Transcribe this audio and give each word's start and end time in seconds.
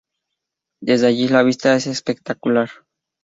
Desde 0.81 1.05
allí 1.09 1.27
la 1.27 1.43
vista 1.43 1.75
es 1.75 1.85
espectacular. 1.85 2.71